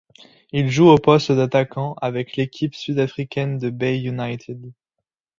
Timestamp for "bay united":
3.69-4.71